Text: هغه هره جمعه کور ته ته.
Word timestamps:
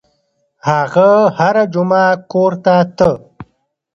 هغه 0.69 1.09
هره 1.37 1.63
جمعه 1.73 2.07
کور 2.31 2.51
ته 2.65 2.75
ته. 2.97 3.09